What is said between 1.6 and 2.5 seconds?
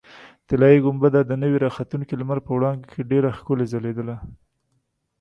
راختونکي لمر